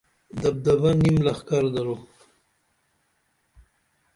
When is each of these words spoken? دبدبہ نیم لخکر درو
دبدبہ 0.41 0.91
نیم 0.99 1.17
لخکر 1.25 1.63
درو 1.73 1.95